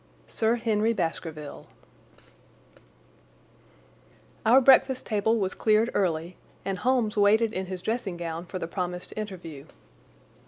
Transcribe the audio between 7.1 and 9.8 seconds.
waited in his dressing gown for the promised interview.